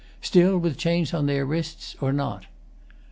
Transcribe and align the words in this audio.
[Still, 0.19 0.57
with 0.57 0.79
chains 0.79 1.13
on 1.13 1.27
their 1.27 1.45
wrists? 1.45 1.95
or 2.01 2.11
not? 2.11 2.47